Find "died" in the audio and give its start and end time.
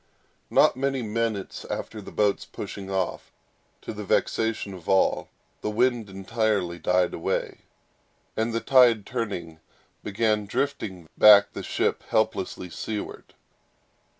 6.79-7.13